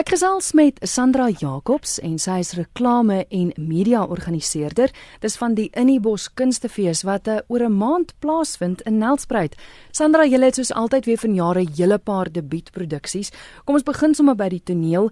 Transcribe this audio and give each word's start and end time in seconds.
Ek 0.00 0.14
gesels 0.14 0.54
met 0.56 0.78
Sandra 0.88 1.26
Jacobs 1.28 1.98
en 2.00 2.14
sy 2.22 2.38
is 2.40 2.54
reklame 2.56 3.18
en 3.36 3.50
media 3.60 4.00
organiseerder. 4.00 4.88
Dis 5.20 5.36
van 5.36 5.52
die 5.58 5.66
Innibos 5.76 6.30
Kunstefees 6.40 7.02
wat 7.04 7.28
uh, 7.28 7.42
oor 7.52 7.66
'n 7.66 7.76
maand 7.76 8.14
plaasvind 8.24 8.80
in 8.88 8.96
Nelspruit. 8.96 9.58
Sandra, 9.92 10.24
jy 10.24 10.40
het 10.40 10.56
soos 10.56 10.72
altyd 10.72 11.04
weer 11.04 11.20
van 11.20 11.34
jare 11.34 11.60
'n 11.60 11.74
hele 11.76 11.98
paar 11.98 12.32
debuutproduksies. 12.32 13.30
Kom 13.66 13.74
ons 13.74 13.84
begin 13.84 14.14
sommer 14.14 14.34
by 14.34 14.48
die 14.48 14.64
toneel. 14.64 15.10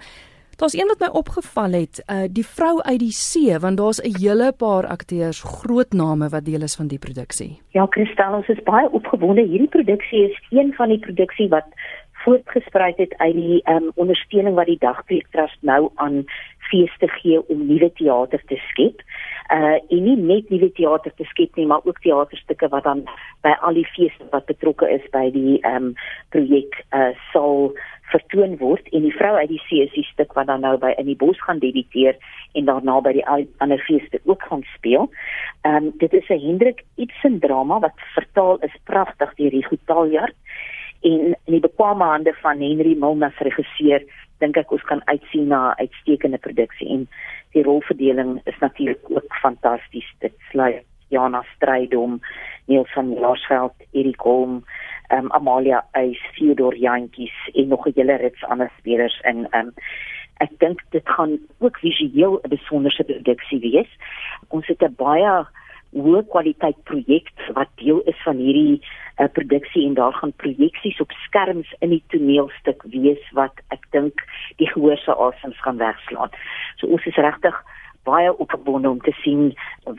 Daar's 0.58 0.74
een 0.74 0.88
wat 0.88 1.00
my 1.00 1.08
opgeval 1.12 1.72
het, 1.72 2.02
uh 2.10 2.26
die 2.26 2.46
vrou 2.46 2.80
uit 2.82 2.98
die 2.98 3.12
see, 3.12 3.58
want 3.58 3.76
daar's 3.76 4.00
'n 4.00 4.16
hele 4.18 4.52
paar 4.52 4.86
akteurs, 4.86 5.42
groot 5.42 5.92
name 5.92 6.28
wat 6.28 6.44
deel 6.44 6.62
is 6.62 6.76
van 6.76 6.88
die 6.88 6.98
produksie. 6.98 7.60
Ja, 7.70 7.86
Christel, 7.90 8.32
ons 8.32 8.48
is 8.48 8.62
baie 8.62 8.90
opgewonde. 8.90 9.42
Hierdie 9.42 9.68
produksie 9.68 10.30
is 10.30 10.42
een 10.50 10.72
van 10.74 10.88
die 10.88 10.98
produksie 10.98 11.48
wat 11.48 11.66
voortgesprei 12.28 12.92
het 12.96 13.14
uit 13.16 13.34
die 13.34 13.60
um, 13.70 13.90
ondersteuning 13.94 14.54
wat 14.54 14.68
die 14.68 14.78
Dagpreek 14.80 15.26
Trust 15.32 15.56
nou 15.60 15.88
aan 15.94 16.24
feeste 16.68 17.08
gee 17.08 17.40
om 17.48 17.66
nuwe 17.66 17.88
teater 17.96 18.42
te 18.46 18.60
skep. 18.68 19.00
Uh 19.52 19.78
en 19.80 20.02
nie 20.04 20.16
net 20.16 20.50
nuwe 20.52 20.68
teater 20.76 21.14
te 21.16 21.24
skep 21.24 21.56
nie, 21.56 21.66
maar 21.66 21.80
ook 21.88 22.00
teaterstukke 22.04 22.68
wat 22.68 22.84
dan 22.84 23.06
by 23.46 23.54
al 23.64 23.78
die 23.80 23.86
feeste 23.94 24.26
wat 24.34 24.44
betrokke 24.50 24.90
is 24.92 25.06
by 25.14 25.30
die 25.32 25.56
um 25.64 25.94
projek 26.34 26.82
uh 26.92 27.14
sal 27.32 27.72
vertoon 28.12 28.56
word 28.60 28.88
en 28.96 29.04
die 29.04 29.14
vrou 29.16 29.34
uit 29.36 29.48
die 29.48 29.62
see 29.66 29.84
is 29.84 29.92
die 29.96 30.06
stuk 30.10 30.32
wat 30.36 30.48
dan 30.48 30.62
nou 30.64 30.76
by 30.80 30.92
in 31.00 31.08
die 31.08 31.16
bos 31.16 31.40
gaan 31.44 31.60
debiteer 31.64 32.16
en 32.56 32.68
daarna 32.68 33.00
by 33.04 33.14
die 33.16 33.24
ander 33.28 33.80
feeste 33.88 34.20
ook 34.24 34.44
gaan 34.50 34.64
speel. 34.74 35.08
Ehm 35.64 35.88
um, 35.88 35.92
dit 36.04 36.12
is 36.12 36.28
'n 36.28 36.44
Hendrik 36.44 36.84
Ibsen 36.96 37.40
drama 37.40 37.80
wat 37.80 37.96
vertaal 38.14 38.58
is 38.68 38.76
pragtig 38.84 39.34
deur 39.40 39.50
Rigo 39.50 39.76
Taljaard 39.84 40.36
en 41.00 41.34
in 41.44 41.52
die 41.52 41.60
bekwame 41.60 42.04
hande 42.04 42.34
van 42.42 42.60
Henry 42.60 42.96
Milner 42.98 43.34
regisseur 43.38 44.02
dink 44.38 44.56
ek 44.56 44.72
ons 44.72 44.82
kan 44.82 45.02
uitsien 45.06 45.48
na 45.48 45.74
uitstekende 45.78 46.38
produksie. 46.38 46.88
En 46.88 47.08
die 47.52 47.62
rolverdeling 47.62 48.40
is 48.44 48.58
natuurlik 48.60 49.10
ook 49.10 49.34
fantasties. 49.42 50.06
Dit 50.18 50.34
sluit 50.50 50.84
Jana 51.08 51.42
Strydom 51.54 52.20
Niels 52.66 52.92
van 52.92 53.14
Larsveld 53.18 53.74
Erik 53.92 54.20
Holm 54.20 54.64
um, 55.12 55.30
Amalia 55.32 55.84
Eys 55.96 56.20
Theodor 56.36 56.76
Jantjies 56.76 57.34
en 57.54 57.68
nog 57.68 57.86
'n 57.86 57.92
hele 57.94 58.16
rits 58.16 58.44
ander 58.44 58.70
spelers 58.78 59.20
in. 59.24 59.46
Um, 59.50 59.72
ek 60.36 60.50
dink 60.58 60.80
dit 60.90 61.08
gaan 61.08 61.38
ook 61.58 61.78
visueel 61.78 62.40
'n 62.42 62.48
besonderse 62.48 63.04
produksie 63.04 63.60
wees. 63.60 63.90
Ons 64.48 64.66
het 64.66 64.82
'n 64.82 64.94
baie 64.96 65.46
hoë 65.96 66.22
kwaliteit 66.32 66.78
projek 66.90 67.30
wat 67.56 67.70
deel 67.80 68.00
is 68.10 68.18
van 68.24 68.36
hierdie 68.36 68.78
uh, 68.78 69.28
produksie 69.32 69.86
en 69.86 69.96
daar 69.98 70.12
gaan 70.20 70.34
projeksies 70.42 71.00
op 71.00 71.12
skerms 71.24 71.70
in 71.80 71.94
die 71.94 72.02
toneelstuk 72.12 72.84
wees 72.92 73.24
wat 73.38 73.62
ek 73.74 73.88
dink 73.96 74.24
die 74.60 74.68
gehoor 74.68 75.00
se 75.00 75.14
asems 75.14 75.60
gaan 75.64 75.80
wegslaan. 75.80 76.34
So 76.76 76.90
ons 76.92 77.06
is 77.08 77.20
regtig 77.20 77.56
baie 78.08 78.32
opgebonde 78.38 78.88
om 78.88 79.00
te 79.04 79.12
sien 79.22 79.52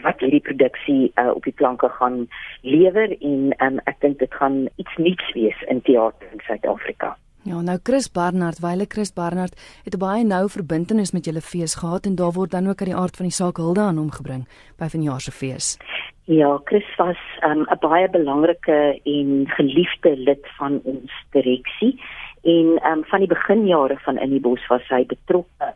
wat 0.04 0.22
hierdie 0.24 0.46
produksie 0.46 1.12
uh, 1.16 1.30
op 1.36 1.44
die 1.46 1.54
planke 1.54 1.90
gaan 2.00 2.24
lewer 2.62 3.14
en 3.20 3.50
um, 3.66 3.82
ek 3.90 4.00
dink 4.06 4.22
dit 4.24 4.38
gaan 4.42 4.68
iets 4.82 5.02
nuuts 5.02 5.34
wees 5.38 5.66
in 5.74 5.82
teater 5.86 6.30
in 6.34 6.46
Suid-Afrika. 6.48 7.16
Ja, 7.50 7.62
nou 7.66 7.80
Chris 7.84 8.06
Barnard, 8.14 8.60
wyle 8.62 8.86
Chris 8.86 9.10
Barnard 9.14 9.56
het 9.84 9.96
'n 9.96 9.98
baie 9.98 10.24
nou 10.24 10.50
verbintenis 10.50 11.12
met 11.12 11.26
julle 11.26 11.42
fees 11.42 11.76
gehad 11.76 12.06
en 12.06 12.16
daar 12.16 12.32
word 12.32 12.52
dan 12.52 12.68
ook 12.68 12.80
uit 12.80 12.90
die 12.90 12.96
aard 12.96 13.16
van 13.16 13.26
die 13.26 13.40
saak 13.42 13.58
hulde 13.58 13.82
aan 13.82 13.98
hom 13.98 14.12
gebring 14.12 14.48
by 14.78 14.88
vanjaar 14.88 15.22
se 15.22 15.32
fees. 15.32 15.78
Ja, 16.24 16.62
Chris 16.64 16.96
was 16.98 17.18
um, 17.44 17.66
'n 17.72 17.78
baie 17.80 18.10
belangrike 18.10 19.00
en 19.04 19.48
geliefde 19.48 20.18
lid 20.18 20.46
van 20.58 20.80
ons 20.84 21.12
direksie 21.32 22.02
en 22.44 22.68
um, 22.92 23.04
van 23.04 23.20
die 23.20 23.34
beginjare 23.36 23.98
van 24.00 24.18
Innibos 24.18 24.68
was 24.68 24.88
hy 24.88 25.06
betrokke 25.06 25.74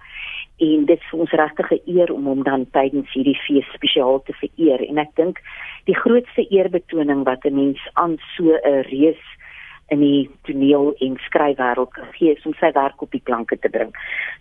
en 0.58 0.86
dit 0.86 1.00
is 1.00 1.10
vir 1.10 1.20
ons 1.20 1.32
regtig 1.32 1.72
'n 1.72 1.82
eer 1.86 2.14
om 2.14 2.26
hom 2.26 2.44
dan 2.44 2.70
tydens 2.72 3.14
hierdie 3.14 3.40
fees 3.48 3.68
spesiaal 3.74 4.22
te 4.24 4.34
vereer 4.34 4.90
en 4.90 4.98
ek 4.98 5.16
dink 5.16 5.42
die 5.86 5.96
grootste 5.96 6.48
eerbetoning 6.50 7.24
wat 7.24 7.46
'n 7.46 7.56
mens 7.56 7.80
aan 7.94 8.18
so 8.38 8.44
'n 8.44 8.82
reus 8.82 9.24
in 9.88 10.00
die 10.00 10.30
toneel 10.48 10.94
en 11.00 11.18
skryfwêreld 11.28 11.94
gegee 11.94 12.36
is 12.38 12.46
om 12.46 12.54
sy 12.60 12.72
werk 12.76 13.02
op 13.02 13.12
die 13.12 13.22
planke 13.24 13.58
te 13.60 13.70
bring. 13.70 13.92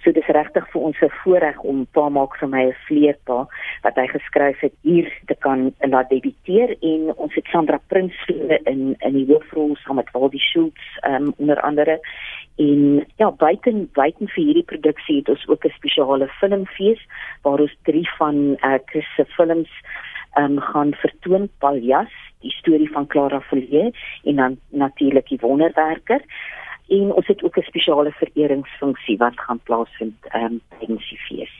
So 0.04 0.12
dis 0.12 0.28
regtig 0.36 0.68
vir 0.72 0.82
ons 0.82 1.02
'n 1.02 1.10
voorreg 1.22 1.58
om 1.60 1.86
pa 1.92 2.08
maak 2.08 2.36
vir 2.40 2.48
my 2.48 2.62
'n 2.66 2.76
vleerpa 2.86 3.48
wat 3.82 3.96
hy 3.96 4.06
geskryf 4.06 4.60
het 4.60 4.74
hier 4.82 5.10
te 5.26 5.34
kan 5.34 5.72
laat 5.80 6.08
debuteer 6.10 6.76
en 6.80 7.12
ons 7.16 7.34
het 7.34 7.46
Sandra 7.46 7.80
Prins 7.88 8.14
in 8.66 8.96
in 9.00 9.14
die 9.14 9.26
hoofrol 9.26 9.76
saam 9.76 9.96
met 9.96 10.10
Waldie 10.12 10.40
Schultz 10.40 10.82
um, 11.06 11.34
onder 11.38 11.60
andere 11.60 12.00
en 12.56 13.06
ja 13.16 13.30
buiten 13.30 13.88
buiten 13.92 14.28
vir 14.28 14.44
hierdie 14.44 14.70
produksie 14.72 15.16
het 15.16 15.28
ons 15.28 15.48
ook 15.48 15.64
'n 15.64 15.74
spesiale 15.78 16.28
filmfees 16.40 17.00
waar 17.42 17.60
ons 17.60 17.76
drie 17.82 18.08
van 18.18 18.56
uh, 18.64 18.78
Chris 18.86 19.14
se 19.16 19.24
films 19.24 19.70
um, 20.38 20.60
gaan 20.60 20.94
vertoon 20.94 21.48
Paljas 21.58 22.12
die 22.42 22.50
storie 22.50 22.90
van 22.90 23.06
Clara 23.06 23.40
Folie 23.40 23.90
en 24.24 24.36
dan 24.36 24.58
natuurlik 24.68 25.28
die 25.28 25.38
wonderwerker 25.40 26.22
en 26.88 27.12
ons 27.12 27.26
het 27.26 27.42
ook 27.42 27.56
'n 27.56 27.70
spesiale 27.70 28.12
vereringsfunksie 28.12 29.16
wat 29.16 29.40
gaan 29.40 29.60
plaasvind 29.62 30.34
um, 30.34 30.60
tydens 30.78 31.08
die 31.08 31.18
fees. 31.18 31.54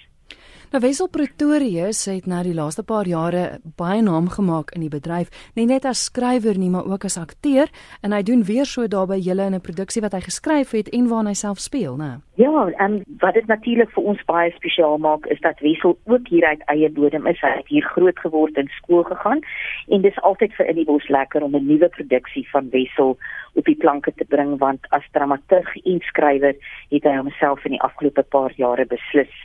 Nou 0.73 0.81
Wessel 0.81 1.09
Pretorius 1.13 1.99
het 2.09 2.25
nou 2.25 2.39
die 2.47 2.55
laaste 2.57 2.81
paar 2.89 3.05
jare 3.05 3.59
baie 3.77 4.01
naam 4.01 4.31
gemaak 4.33 4.71
in 4.73 4.81
die 4.81 4.89
bedryf, 4.89 5.29
nie 5.53 5.67
net 5.69 5.85
as 5.85 6.07
skrywer 6.09 6.57
nie, 6.57 6.71
maar 6.73 6.89
ook 6.89 7.05
as 7.05 7.19
akteur 7.21 7.69
en 8.01 8.15
hy 8.17 8.23
doen 8.25 8.41
weer 8.49 8.65
so 8.65 8.89
daarby 8.89 9.19
julle 9.21 9.51
in 9.51 9.55
'n 9.55 9.61
produksie 9.61 10.01
wat 10.01 10.17
hy 10.17 10.21
geskryf 10.25 10.73
het 10.73 10.89
en 10.89 11.11
waarna 11.13 11.37
hy 11.37 11.37
self 11.37 11.59
speel, 11.61 11.97
né? 11.97 12.23
Ja, 12.41 12.71
en 12.79 13.05
wat 13.21 13.35
dit 13.35 13.47
natuurlik 13.47 13.91
vir 13.91 14.05
ons 14.05 14.25
baie 14.25 14.51
spesiaal 14.51 14.97
maak 14.99 15.27
is 15.27 15.41
dat 15.41 15.61
Wessel 15.61 15.99
ook 16.07 16.29
hier 16.29 16.45
uit 16.45 16.63
eie 16.67 16.91
bodem 16.91 17.27
is. 17.27 17.41
Hy 17.41 17.53
het 17.57 17.69
hier 17.69 17.85
groot 17.85 18.19
geword 18.19 18.57
en 18.57 18.69
skool 18.69 19.03
gegaan 19.03 19.41
en 19.89 20.01
dis 20.03 20.21
altyd 20.23 20.55
vir 20.55 20.67
in 20.67 20.77
die 20.77 20.85
bos 20.85 21.09
lekker 21.09 21.43
om 21.43 21.55
'n 21.55 21.67
nuwe 21.67 21.89
produksie 21.89 22.49
van 22.51 22.71
Wessel 22.71 23.19
op 23.55 23.65
die 23.65 23.77
planke 23.77 24.13
te 24.17 24.25
bring 24.25 24.59
want 24.59 24.81
as 24.89 25.05
dramaturg 25.13 25.77
en 25.85 26.01
skrywer 26.01 26.57
het 26.89 27.05
hy 27.05 27.17
homself 27.17 27.65
in 27.65 27.77
die 27.77 27.83
afgelope 27.83 28.23
paar 28.23 28.53
jare 28.57 28.87
beslis 28.87 29.37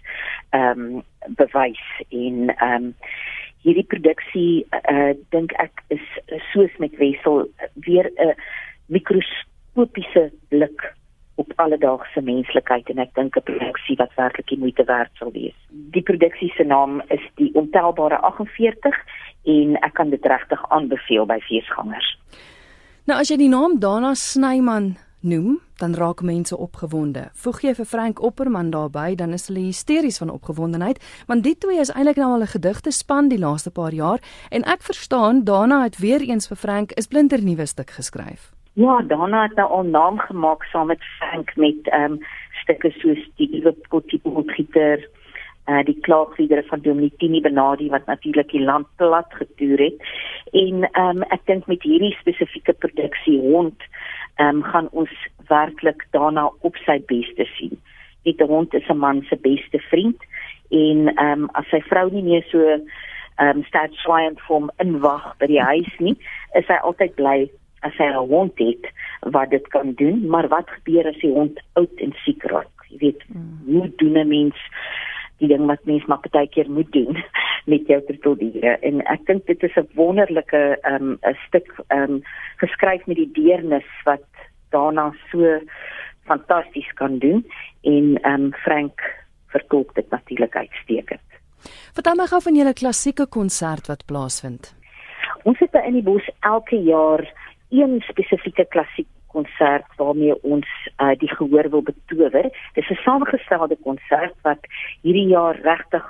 ehm 0.51 0.79
um, 0.79 1.03
bewys 1.35 1.83
en 2.09 2.49
ehm 2.55 2.75
um, 2.75 2.93
hierdie 3.65 3.87
produksie 3.89 4.65
uh, 4.91 5.13
dink 5.33 5.51
ek 5.59 5.81
is 5.91 6.03
soos 6.53 6.71
met 6.79 6.93
Wessel 7.01 7.49
weer 7.83 8.07
'n 8.15 8.35
mikroskopiese 8.87 10.31
blik 10.49 10.93
op 11.35 11.51
alledaagse 11.55 12.21
menslikheid 12.21 12.89
en 12.89 12.99
ek 12.99 13.13
dink 13.15 13.35
'n 13.37 13.47
produksie 13.49 13.95
wat 13.97 14.13
werklik 14.15 14.47
die 14.47 14.57
moeite 14.57 14.83
werd 14.83 15.11
sal 15.19 15.31
wees. 15.31 15.57
Die 15.69 16.01
produksie 16.01 16.51
se 16.55 16.63
naam 16.63 17.01
is 17.07 17.23
die 17.35 17.51
ontelbare 17.53 18.17
48 18.17 18.95
en 19.43 19.75
ek 19.81 19.93
kan 19.93 20.09
dit 20.09 20.25
regtig 20.25 20.69
aanbeveel 20.69 21.25
by 21.25 21.39
feesgangers. 21.39 22.17
Nou 23.05 23.19
as 23.19 23.29
jy 23.29 23.37
die 23.37 23.49
naam 23.49 23.79
Dana 23.79 24.13
Snyman 24.13 24.97
noem, 25.27 25.59
dan 25.77 25.93
raak 25.93 26.21
mense 26.21 26.57
opgewonde. 26.57 27.27
Voeg 27.33 27.61
jy 27.61 27.73
vir 27.77 27.85
Frank 27.85 28.21
Opperman 28.23 28.71
daarbey, 28.73 29.15
dan 29.15 29.33
is 29.35 29.47
hulle 29.47 29.67
hysteries 29.67 30.17
van 30.21 30.29
opgewondenheid, 30.33 31.01
want 31.27 31.43
die 31.43 31.55
twee 31.57 31.79
is 31.79 31.91
eintlik 31.93 32.17
nou 32.17 32.31
al 32.33 32.45
'n 32.45 32.53
gedigte 32.55 32.91
span 32.91 33.29
die 33.29 33.39
laaste 33.39 33.71
paar 33.71 33.93
jaar 33.93 34.19
en 34.49 34.63
ek 34.63 34.81
verstaan 34.81 35.43
Dana 35.43 35.83
het 35.83 35.99
weer 35.99 36.21
eens 36.21 36.47
vir 36.47 36.57
Frank 36.57 36.91
'n 36.91 37.01
splinter 37.01 37.43
nuwe 37.43 37.65
stuk 37.65 37.89
geskryf. 37.89 38.51
Ja, 38.73 39.01
Dana 39.01 39.43
het 39.43 39.55
nou 39.55 39.69
al 39.69 39.83
naam 39.83 40.19
gemaak 40.19 40.63
saam 40.63 40.87
met 40.87 41.03
Frank 41.17 41.55
met 41.55 41.87
ehm 41.89 42.11
um, 42.11 42.19
stukke 42.61 42.91
soos 43.01 43.29
die 43.35 43.63
Gieter, 44.55 45.09
uh 45.67 45.83
die 45.83 45.97
klaagliedere 46.01 46.63
van 46.69 46.81
Dominitini 46.81 47.41
Benadi 47.41 47.89
wat 47.89 48.05
natuurlik 48.05 48.51
die 48.51 48.63
land 48.63 48.87
plat 48.95 49.33
getoer 49.33 49.79
het. 49.79 49.97
En 50.51 50.83
ehm 50.91 51.17
um, 51.17 51.23
ek 51.23 51.41
dink 51.45 51.65
met 51.67 51.83
hierdie 51.83 52.15
spesifieke 52.19 52.73
produksie 52.73 53.39
hond 53.39 53.81
ehm 54.37 54.55
um, 54.55 54.63
gaan 54.63 54.87
ons 54.91 55.13
werklik 55.47 56.07
daarna 56.11 56.49
op 56.61 56.75
sy 56.85 56.99
beste 57.05 57.45
sien. 57.57 57.77
Die 58.23 58.35
hond 58.43 58.73
is 58.73 58.87
'n 58.89 58.97
man 58.97 59.21
se 59.29 59.35
beste 59.35 59.79
vriend 59.79 60.21
en 60.69 61.13
ehm 61.15 61.43
um, 61.43 61.49
as 61.53 61.69
sy 61.69 61.81
vrou 61.81 62.09
nie 62.11 62.23
meer 62.23 62.43
so 62.51 62.59
ehm 63.37 63.57
um, 63.57 63.63
staat 63.63 63.93
swaaiend 63.93 64.39
vir 64.39 64.55
hom 64.55 64.69
inwag 64.77 65.37
by 65.37 65.45
die 65.45 65.61
huis 65.61 65.93
nie, 65.99 66.15
is 66.53 66.67
hy 66.67 66.77
altyd 66.81 67.15
bly 67.15 67.49
as 67.81 67.93
hy 67.97 68.09
'n 68.09 68.27
hond 68.29 68.57
het 68.59 68.83
wat 69.21 69.49
dit 69.49 69.67
kan 69.67 69.93
doen, 69.93 70.27
maar 70.27 70.47
wat 70.47 70.69
gebeur 70.69 71.07
as 71.07 71.19
die 71.21 71.33
hond 71.33 71.59
oud 71.73 72.01
en 72.01 72.13
siek 72.25 72.43
raak? 72.43 72.73
Jy 72.89 72.97
weet, 72.97 73.21
mm. 73.27 73.59
hoe 73.65 73.91
doen 73.95 74.17
'n 74.17 74.27
mens 74.27 74.57
die 75.41 75.47
ding 75.47 75.65
wat 75.69 75.85
mens 75.85 76.05
maar 76.05 76.23
baie 76.31 76.49
keer 76.49 76.69
moet 76.69 76.91
doen 76.91 77.17
met 77.71 77.87
jou 77.87 77.99
troeteldiere 78.07 78.77
en 78.89 79.03
ek 79.13 79.25
dink 79.25 79.45
dit 79.45 79.63
is 79.63 79.75
'n 79.75 79.89
wonderlike 79.95 80.63
ehm 80.81 80.95
um, 80.95 81.17
'n 81.21 81.37
stuk 81.47 81.69
ehm 81.87 82.11
um, 82.11 82.21
geskryf 82.63 83.05
met 83.05 83.17
die 83.17 83.31
deernis 83.31 83.89
wat 84.05 84.25
daarna 84.69 85.13
so 85.31 85.59
fantasties 86.25 86.91
kan 86.93 87.19
doen 87.19 87.45
en 87.81 88.17
ehm 88.21 88.33
um, 88.33 88.53
Frank 88.53 89.01
verkoop 89.47 89.95
dit 89.95 90.09
natuurlik 90.09 90.55
uitstekend. 90.55 91.21
Vertel 91.93 92.15
my 92.15 92.25
gou 92.25 92.41
van 92.41 92.55
julle 92.55 92.73
klassieke 92.73 93.27
konsert 93.27 93.87
wat 93.87 94.05
plaasvind. 94.05 94.75
Ons 95.43 95.59
het 95.59 95.73
in 95.85 95.93
die 95.93 96.03
bos 96.03 96.29
elke 96.39 96.75
jaar 96.75 97.23
een 97.69 98.01
spesifieke 98.07 98.65
klassiek 98.65 99.07
konsert 99.33 99.89
waarmee 99.97 100.35
ons 100.43 100.67
uh, 100.97 101.13
die 101.19 101.29
gehoor 101.29 101.69
wil 101.69 101.81
betower. 101.81 102.49
Dis 102.73 102.89
'n 102.89 103.03
samengestelde 103.03 103.77
konsert 103.83 104.35
wat 104.41 104.61
hierdie 105.01 105.27
jaar 105.27 105.55
regtig 105.61 106.05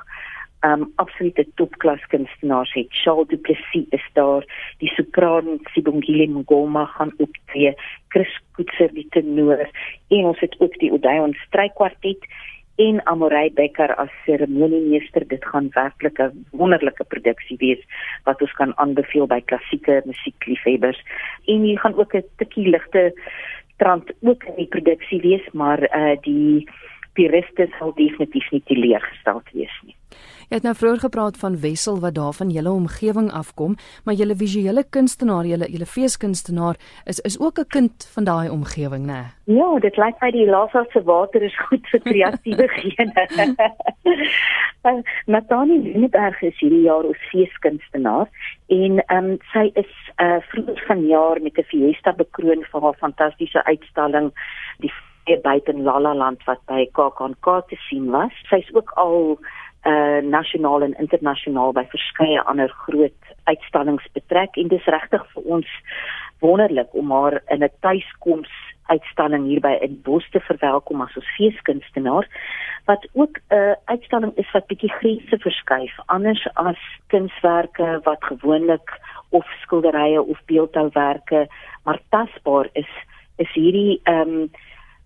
um 0.66 0.92
absolute 0.96 1.46
topklas 1.56 2.02
kunstenaars 2.08 2.74
het. 2.74 2.88
Charles 2.90 3.28
Duplessis 3.28 3.86
is 3.90 4.06
daar, 4.14 4.46
die 4.78 4.90
sopran 4.96 5.60
Sibongile 5.74 6.28
Ngoma 6.28 6.86
gaan 6.86 7.14
optree, 7.18 7.76
Chris 8.08 8.34
Koetser 8.52 8.94
die 8.94 9.08
tenor 9.10 9.70
en 10.08 10.26
ons 10.32 10.40
het 10.40 10.56
ook 10.60 10.80
die 10.82 10.92
Odeon 10.92 11.36
strykwartet 11.46 12.26
en 12.78 13.02
Amorey 13.06 13.52
Becker 13.54 13.96
as 13.98 14.10
seremoniemeester. 14.26 15.28
Dit 15.28 15.46
gaan 15.46 15.70
werklik 15.74 16.20
'n 16.20 16.46
wonderlike 16.52 17.04
produksie 17.04 17.58
wees 17.58 17.82
wat 18.24 18.42
ons 18.42 18.54
kan 18.54 18.78
aanbeveel 18.78 19.28
by 19.28 19.42
klassieke 19.42 20.02
musiekliefhebbers. 20.06 21.02
En 21.46 21.62
hier 21.62 21.80
gaan 21.80 21.98
ook 21.98 22.14
'n 22.14 22.24
tikkie 22.38 22.70
ligte 22.70 23.14
trant 23.78 24.12
ook 24.22 24.44
in 24.44 24.56
die 24.56 24.68
produksie 24.68 25.22
wees, 25.22 25.46
maar 25.54 25.82
uh 25.96 26.18
die 26.22 26.70
puriste 27.14 27.68
sal 27.78 27.94
definitief 27.96 28.52
nie 28.52 28.62
teleurgestel 28.66 29.42
wees 29.54 29.82
nie. 29.86 29.96
Jy 30.48 30.62
het 30.62 30.64
nou 30.64 30.72
vroeër 30.80 31.02
gepraat 31.04 31.38
van 31.38 31.58
Wessel 31.60 31.98
wat 32.00 32.14
daar 32.16 32.32
van 32.34 32.50
julle 32.56 32.72
omgewing 32.72 33.26
afkom, 33.36 33.74
maar 34.06 34.16
julle 34.16 34.36
visuele 34.36 34.84
kunstenaar, 34.96 35.44
julle 35.44 35.68
julle 35.68 35.86
feeskunstenaar 35.86 36.78
is 37.04 37.20
is 37.20 37.36
ook 37.40 37.60
'n 37.60 37.68
kind 37.68 38.08
van 38.14 38.24
daai 38.24 38.50
omgewing, 38.50 39.06
né? 39.06 39.22
Ja, 39.44 39.80
dit 39.80 39.98
lyk 39.98 40.16
my 40.22 40.32
die 40.32 40.46
Lasa 40.46 40.86
se 40.92 41.04
water 41.04 41.42
is 41.42 41.58
goed 41.60 41.88
vir 41.92 42.00
kreatiewe 42.00 42.68
gene. 42.80 43.56
Natani 45.26 45.80
Lineberg 45.80 46.42
is 46.42 46.60
hierdie 46.60 46.82
jaar 46.82 47.04
ons 47.04 47.28
feeskunstenaar 47.32 48.28
en 48.68 49.04
ehm 49.06 49.26
um, 49.26 49.38
sy 49.52 49.72
is 49.74 49.92
uh 50.22 50.40
vroeër 50.50 50.84
vanjaar 50.88 51.42
met 51.42 51.58
'n 51.58 51.64
fiesta 51.64 52.14
bekroon 52.14 52.64
vir 52.72 52.82
haar 52.82 52.98
fantastiese 53.00 53.64
uitstalling 53.66 54.32
die 54.80 54.92
buite 55.36 55.72
in 55.72 55.84
Lalaland 55.84 56.44
wat 56.44 56.60
by 56.66 56.86
KAKNK 56.92 57.68
te 57.68 57.76
sien 57.90 58.12
was. 58.12 58.32
Sy's 58.50 58.70
ook 58.74 58.92
al 58.96 59.40
uh 59.88 60.22
nasionaal 60.24 60.82
en 60.82 60.98
internasionaal 61.00 61.72
by 61.74 61.86
verskeie 61.92 62.42
ander 62.42 62.70
groot 62.70 63.36
uitstallings 63.44 64.08
betrek. 64.14 64.58
En 64.58 64.68
dis 64.68 64.86
regtig 64.86 65.24
vir 65.34 65.44
ons 65.44 65.68
wonderlik 66.40 66.94
om 66.94 67.12
haar 67.12 67.42
in 67.48 67.64
'n 67.64 67.72
tuiskoms 67.80 68.52
uitstalling 68.88 69.46
hier 69.48 69.62
by 69.62 69.76
in 69.82 70.00
Bos 70.04 70.28
te 70.32 70.40
verwelkom 70.40 71.02
as 71.02 71.16
ons 71.20 71.36
feeskunstenaar 71.38 72.28
wat 72.86 73.08
ook 73.14 73.40
'n 73.40 73.56
uh, 73.56 73.76
uitstalling 73.86 74.34
is 74.36 74.52
wat 74.52 74.68
bietjie 74.68 74.92
grense 75.00 75.38
verskuif 75.38 75.94
anders 76.06 76.48
as 76.54 76.80
kunswerke 77.08 78.00
wat 78.04 78.24
gewoonlik 78.24 78.90
of 79.30 79.46
skilderye 79.62 80.22
of 80.22 80.40
beeldhouwerke 80.46 81.48
maar 81.84 82.00
tasbaar 82.10 82.70
is 82.74 82.92
is 83.38 83.52
hierdie 83.54 84.00
ehm 84.04 84.20
um, 84.20 84.52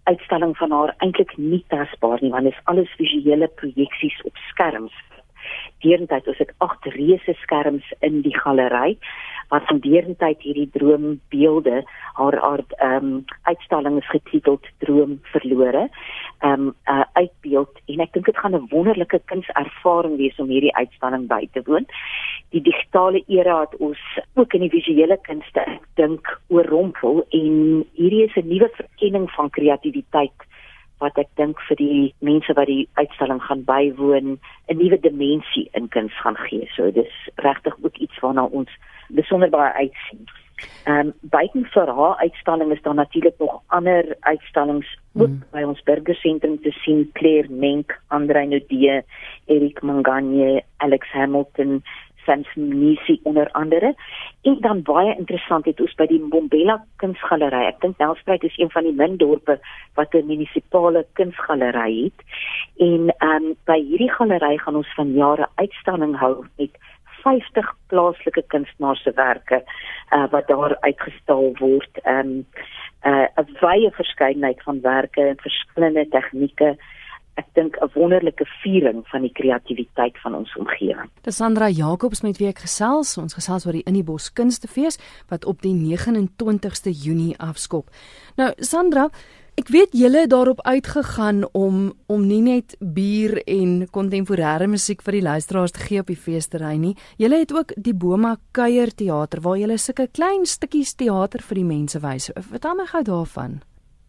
uitstalling 0.03 0.57
van 0.57 0.71
haar 0.71 0.93
eintlik 0.97 1.37
nie 1.37 1.63
tasbaar 1.67 2.19
nie 2.21 2.31
want 2.31 2.43
dit 2.43 2.53
is 2.53 2.65
alles 2.71 2.93
visuele 2.97 3.47
projeksies 3.47 4.21
op 4.23 4.37
skerms. 4.49 4.93
Deurentyd 5.83 6.27
is 6.27 6.37
dit 6.37 6.53
agt 6.57 6.85
reuse 6.85 7.33
skerms 7.41 7.93
in 7.99 8.21
die 8.21 8.37
galery 8.37 8.97
wat 9.51 9.67
van 9.67 9.79
deurentyd 9.83 10.43
hierdie 10.45 10.69
droombeelde 10.71 11.81
haar 12.19 12.37
haar 12.39 12.63
ehm 12.77 13.07
um, 13.07 13.25
uitstalling 13.43 13.97
is 13.99 14.09
getiteld 14.09 14.67
Droom 14.83 15.19
verlore. 15.33 15.89
Ehm 16.39 16.67
um, 16.67 16.75
uh, 16.85 17.03
uitbeeld 17.13 17.81
en 17.85 18.03
ek 18.05 18.13
dink 18.13 18.25
dit 18.25 18.37
gaan 18.37 18.55
'n 18.55 18.69
wonderlike 18.71 19.19
kunservaring 19.31 20.15
wees 20.17 20.39
om 20.39 20.47
hierdie 20.47 20.75
uitstalling 20.75 21.27
by 21.27 21.47
te 21.51 21.61
woon. 21.65 21.85
Die 22.49 22.61
digitale 22.61 23.23
era 23.27 23.59
het 23.59 23.75
ons 23.79 23.99
ook 24.33 24.53
in 24.53 24.63
die 24.67 24.75
visuele 24.77 25.17
kunste 25.27 25.59
ek 25.59 25.83
dink 25.95 26.39
oorrompel 26.47 27.25
en 27.29 27.85
hierdie 27.99 28.23
is 28.27 28.35
'n 28.35 28.47
nuwe 28.47 28.69
verkenning 28.79 29.31
van 29.31 29.49
kreatiwiteit 29.49 30.47
wat 31.01 31.17
ek 31.21 31.29
dink 31.39 31.59
vir 31.67 31.77
die 31.79 32.13
mense 32.19 32.53
wat 32.57 32.69
die 32.69 32.87
uitstalling 33.01 33.41
gaan 33.41 33.63
bywoon 33.65 34.37
'n 34.37 34.77
nuwe 34.77 34.99
dimensie 34.99 35.69
in 35.73 35.89
kuns 35.89 36.13
gaan 36.21 36.37
gee. 36.47 36.69
So 36.75 36.91
dis 36.91 37.13
regtig 37.35 37.75
ook 37.81 37.97
iets 37.97 38.19
waarna 38.19 38.45
ons 38.45 38.69
besonder 39.09 39.49
baie 39.49 39.73
uitsien. 39.73 40.25
Ehm 40.85 41.07
um, 41.07 41.13
buiten 41.21 41.65
vir 41.73 41.87
haar 41.97 42.15
uitstalling 42.17 42.71
is 42.71 42.81
daar 42.81 42.95
natuurlik 42.95 43.37
nog 43.39 43.61
ander 43.67 44.15
uitstallings 44.19 44.97
ook 45.13 45.27
mm. 45.27 45.43
by 45.51 45.63
ons 45.63 45.83
burgersentrum 45.83 46.61
te 46.61 46.71
sien 46.71 47.09
Claire 47.13 47.49
Menk, 47.49 47.99
Andre 48.07 48.45
Nudee, 48.45 49.01
Erik 49.45 49.81
Manganye, 49.81 50.63
Alex 50.77 51.07
Hamilton, 51.11 51.83
Nisi 52.55 53.19
onder 53.23 53.51
andere. 53.51 53.95
En 54.41 54.57
dan 54.59 54.81
baie 54.81 55.15
interessant 55.17 55.65
het 55.65 55.81
ons 55.81 55.95
by 55.95 56.05
die 56.05 56.19
Mbombela 56.19 56.77
Kunsgalery. 56.95 57.65
Ek 57.67 57.81
dink 57.81 57.97
Nelspruit 57.97 58.43
is 58.43 58.57
een 58.57 58.71
van 58.71 58.83
die 58.83 58.93
min 58.93 59.17
dorpe 59.17 59.59
wat 59.95 60.13
'n 60.13 60.25
munisipale 60.25 61.05
kunsgalery 61.13 62.03
het. 62.03 62.19
En 62.77 63.13
ehm 63.17 63.43
um, 63.43 63.55
by 63.65 63.79
hierdie 63.79 64.11
galery 64.11 64.57
gaan 64.57 64.75
ons 64.75 64.93
van 64.95 65.13
jare 65.13 65.47
uitstalling 65.55 66.17
hou 66.17 66.45
met 66.57 66.77
50 67.23 67.75
plaaslike 67.87 68.43
kunstenaars 68.47 69.03
se 69.03 69.11
werke 69.15 69.63
uh, 70.13 70.25
wat 70.31 70.47
daar 70.47 70.77
uitgestal 70.79 71.51
word. 71.59 71.99
Ehm 72.03 72.17
um, 72.19 72.45
uh, 73.03 73.27
'n 73.37 73.57
wye 73.59 73.91
verskeidenheid 73.91 74.63
van 74.63 74.81
werke 74.81 75.21
en 75.21 75.37
verskillende 75.37 76.07
tegnieke. 76.07 76.77
Ek 77.41 77.49
dink 77.57 77.77
'n 77.81 77.89
wonderlike 77.95 78.45
viering 78.61 79.01
van 79.09 79.21
die 79.25 79.33
kreatiwiteit 79.33 80.17
van 80.23 80.35
ons 80.35 80.51
omgewing. 80.57 81.09
Dis 81.25 81.35
Sandra 81.35 81.69
Jacobs 81.69 82.21
met 82.21 82.37
wie 82.37 82.47
ek 82.47 82.59
gesels. 82.59 83.17
Ons 83.17 83.33
gesels 83.33 83.65
oor 83.65 83.73
die 83.73 83.87
Innibos 83.89 84.29
Kunstefees 84.33 84.99
wat 85.29 85.45
op 85.45 85.61
die 85.61 85.73
29ste 85.73 86.91
Junie 86.91 87.35
afskop. 87.39 87.89
Nou 88.37 88.51
Sandra, 88.57 89.09
Ek 89.59 89.67
weet 89.67 89.91
julle 89.91 90.21
het 90.23 90.29
daarop 90.31 90.61
uitgegaan 90.63 91.43
om 91.51 91.93
om 92.07 92.21
nie 92.27 92.41
net 92.41 92.75
bier 92.79 93.35
en 93.43 93.87
kontemporêre 93.91 94.67
musiek 94.71 95.03
vir 95.03 95.17
die 95.17 95.25
luisteraars 95.25 95.75
te 95.75 95.83
gee 95.83 95.99
op 95.99 96.07
die 96.07 96.15
feesterrein 96.15 96.79
nie. 96.81 96.95
Julle 97.19 97.41
het 97.43 97.51
ook 97.51 97.73
die 97.75 97.93
Boma 97.93 98.37
Kuier 98.55 98.93
Theater 98.95 99.41
waar 99.41 99.59
julle 99.59 99.77
sulke 99.77 100.07
klein 100.07 100.47
stukkies 100.47 100.95
teater 100.95 101.43
vir 101.43 101.55
die 101.55 101.67
mense 101.67 101.99
wys. 101.99 102.31
Vertel 102.47 102.79
my 102.79 102.87
gou 102.93 103.03
daarvan. 103.03 103.59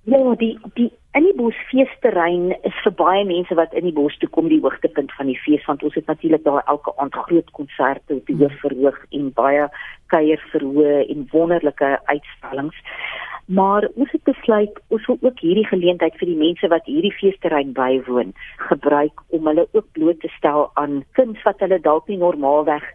Ja, 0.05 0.35
die 0.35 0.59
die 0.75 0.91
in 1.15 1.27
die 1.29 1.35
bos 1.37 1.55
feesterrein 1.71 2.55
is 2.67 2.79
vir 2.83 2.95
baie 2.99 3.25
mense 3.29 3.55
wat 3.55 3.75
in 3.79 3.85
die 3.87 3.95
bos 3.95 4.17
toe 4.19 4.29
kom 4.35 4.49
die 4.51 4.63
hoogtepunt 4.65 5.13
van 5.15 5.29
die 5.31 5.39
fees 5.39 5.63
want 5.69 5.85
ons 5.87 5.95
het 5.95 6.09
natuurlik 6.11 6.43
daar 6.43 6.65
elke 6.73 6.95
aand 6.97 7.15
groot 7.27 7.51
konserte 7.59 8.17
op 8.17 8.27
die 8.27 8.35
hmm. 8.35 8.49
hoofverhoog 8.49 8.99
en 9.19 9.29
baie 9.37 9.69
kuierverhoë 10.15 10.97
en 11.15 11.29
wonderlike 11.31 11.93
uitstallings. 12.11 12.81
Maar 13.47 13.87
ons 13.95 14.11
het 14.11 14.25
besluit 14.27 14.81
ons 14.89 15.07
wil 15.07 15.19
ook 15.21 15.45
hierdie 15.45 15.69
geleentheid 15.71 16.19
vir 16.19 16.33
die 16.33 16.41
mense 16.41 16.73
wat 16.75 16.91
hierdie 16.91 17.15
feesterrein 17.21 17.71
bywoon 17.77 18.35
gebruik 18.71 19.23
om 19.29 19.47
hulle 19.53 19.69
ook 19.71 19.87
bloot 19.99 20.21
te 20.25 20.33
stel 20.39 20.71
aan 20.83 21.05
kuns 21.19 21.47
wat 21.47 21.63
hulle 21.63 21.79
dalk 21.87 22.11
nie 22.11 22.19
normaalweg 22.19 22.91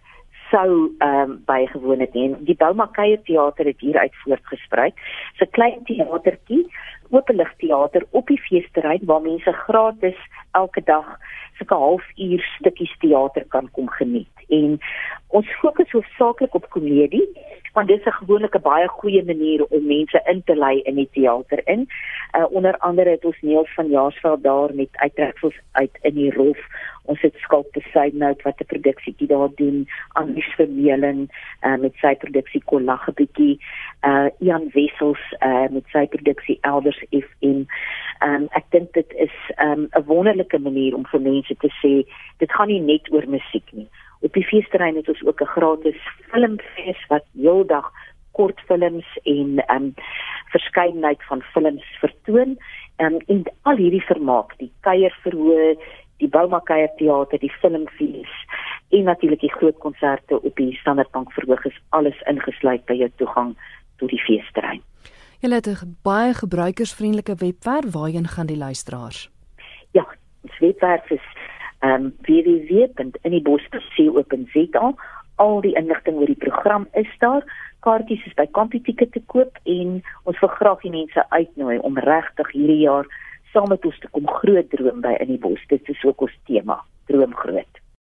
sou 0.52 0.96
ehm 0.98 1.32
um, 1.32 1.42
bygewoon 1.46 2.00
het 2.00 2.14
nie. 2.14 2.36
Die 2.40 2.56
Boumakeie 2.56 3.22
teater 3.22 3.66
het 3.66 3.80
hieruit 3.80 4.16
voortgespruit. 4.24 4.94
'n 5.40 5.50
Klein 5.50 5.84
teatertjie, 5.84 6.66
openligteater 7.10 8.06
op 8.12 8.28
die 8.28 8.42
feesterrein 8.42 9.06
waar 9.06 9.22
mense 9.22 9.52
gratis 9.52 10.18
elke 10.52 10.82
dag 10.84 11.18
sulke 11.58 11.74
halfuur 11.74 12.42
stukkies 12.60 12.98
teater 12.98 13.46
kan 13.48 13.70
kom 13.72 13.90
geniet. 13.90 14.36
En 14.50 14.80
ons 15.28 15.48
fokus 15.60 15.92
hoofsaaklik 15.92 16.54
op 16.56 16.70
komedie 16.70 17.28
want 17.78 17.88
dit 17.88 18.00
is 18.00 18.06
'n 18.06 18.20
gewone 18.22 18.50
baie 18.62 18.88
goeie 18.88 19.24
manier 19.26 19.66
om 19.66 19.86
mense 19.88 20.22
in 20.26 20.42
te 20.44 20.56
lei 20.56 20.82
in 20.82 20.96
die 20.96 21.10
teater 21.12 21.62
in. 21.66 21.88
Uh, 22.38 22.46
onder 22.50 22.78
andere 22.78 23.10
het 23.10 23.26
ons 23.26 23.42
Neels 23.42 23.74
van 23.74 23.88
Jaarsveld 23.90 24.44
daar 24.44 24.74
met 24.74 24.90
uittreksels 24.92 25.58
uit 25.72 25.98
in 26.02 26.14
die 26.14 26.34
rof. 26.34 26.58
Ons 27.04 27.22
het 27.22 27.36
skulp 27.36 27.72
te 27.72 27.82
sy 27.94 28.10
note 28.14 28.44
wat 28.44 28.60
'n 28.60 28.66
produksietjie 28.66 29.28
daar 29.28 29.50
doen 29.56 29.88
aan 30.08 30.34
die 30.34 30.50
vermeling 30.58 31.30
uh, 31.62 31.78
met 31.78 31.94
sy 32.02 32.16
produksie 32.16 32.62
Kollag 32.66 33.08
'n 33.08 33.14
bietjie. 33.14 33.60
Uh 34.02 34.30
Jan 34.40 34.70
Wessels 34.74 35.24
uh 35.40 35.70
met 35.70 35.86
sy 35.92 36.08
produksie 36.08 36.58
Elders 36.62 37.04
FM. 37.12 37.66
Um 38.26 38.48
ek 38.50 38.66
dink 38.70 38.94
dit 38.94 39.14
is 39.14 39.36
um 39.58 39.88
'n 39.92 40.04
wonderlike 40.06 40.60
manier 40.60 40.96
om 40.96 41.06
vir 41.06 41.22
mense 41.22 41.56
te 41.56 41.70
sê 41.82 42.10
dit 42.38 42.52
gaan 42.52 42.68
nie 42.68 42.82
net 42.82 43.14
oor 43.14 43.28
musiek 43.28 43.70
nie 43.72 43.88
op 44.22 44.34
die 44.34 44.46
feesterrein 44.46 44.96
het 44.96 45.10
ons 45.10 45.24
ook 45.26 45.42
'n 45.42 45.54
gratis 45.56 46.02
filmfees 46.32 47.02
wat 47.08 47.26
heeldag 47.34 47.92
kortfilms 48.32 49.10
en 49.24 49.64
ehm 49.66 49.84
um, 49.84 49.94
verskeidenheid 50.52 51.24
van 51.24 51.42
films 51.42 51.86
vertoon. 52.00 52.58
Um, 52.98 53.18
en 53.28 53.44
al 53.62 53.76
hierdie 53.76 54.02
vermaak 54.02 54.58
die 54.58 54.72
kuierverhoor 54.80 55.76
die 56.18 56.28
Boumakeier 56.28 56.90
teater 56.98 57.40
die 57.40 57.54
filmfees 57.62 58.34
en 58.90 59.04
natuurlik 59.04 59.40
die 59.40 59.54
groot 59.54 59.78
konserte 59.78 60.42
op 60.42 60.56
die 60.56 60.74
Standardbank 60.82 61.32
verhoog 61.32 61.66
is 61.66 61.82
alles 61.90 62.22
ingesluit 62.26 62.86
by 62.86 62.94
jou 62.94 63.10
toegang 63.16 63.54
tot 63.98 64.10
die 64.10 64.24
feesterrein 64.26 64.82
Jy 65.42 65.54
het 65.54 65.68
'n 65.68 65.98
baie 66.02 66.34
gebruikersvriendelike 66.34 67.36
webwerf 67.36 67.94
waarheen 67.94 68.28
gaan 68.28 68.48
die 68.48 68.58
luisteraars? 68.58 69.30
Ja 69.92 70.06
ons 70.42 70.60
webwerf 70.60 71.10
is 71.12 71.26
um, 71.82 72.14
www.inniebos.co.za 72.28 74.94
Al 75.38 75.62
die 75.62 75.76
inligting 75.78 76.18
oor 76.18 76.26
die 76.26 76.36
program 76.36 76.88
is 76.94 77.18
daar. 77.20 77.44
Kaartjies 77.86 78.26
is 78.26 78.34
by 78.34 78.48
Computicket 78.52 79.12
te 79.14 79.22
koop 79.26 79.58
en 79.64 80.04
ons 80.24 80.40
wil 80.42 80.50
graag 80.50 80.82
die 80.82 80.92
mense 80.92 81.26
uitnooi 81.30 81.78
om 81.78 81.98
regtig 81.98 82.52
hierdie 82.52 82.86
jaar 82.86 83.06
saam 83.54 83.70
met 83.70 83.86
ons 83.86 84.00
te 84.00 84.08
kom 84.12 84.28
groot 84.28 84.70
droom 84.70 85.02
by 85.06 85.14
in 85.22 85.28
die 85.28 85.42
bos. 85.42 85.62
Dit 85.70 85.90
is 85.90 86.04
ook 86.04 86.22